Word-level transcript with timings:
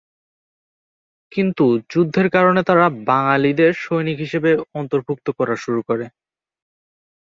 কিন্তু 1.31 1.63
যুদ্ধের 1.91 2.27
কারণে 2.35 2.61
তারা 2.69 2.85
বাঙালিদের 3.07 3.71
সৈনিক 3.83 4.17
হিসেবে 4.25 4.49
অন্তর্ভুক্ত 4.75 5.27
করা 5.39 5.55
শুরু 5.63 5.81
করে। 5.89 6.05